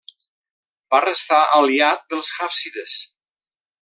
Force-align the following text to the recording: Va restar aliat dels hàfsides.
Va 0.95 1.01
restar 1.03 1.41
aliat 1.59 2.07
dels 2.15 2.31
hàfsides. 2.47 2.97